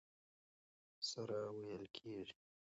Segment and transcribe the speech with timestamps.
[1.09, 2.35] سره وېل کېږي.